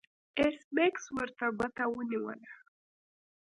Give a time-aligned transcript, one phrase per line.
[0.39, 2.51] ایس میکس ورته ګوته ونیوله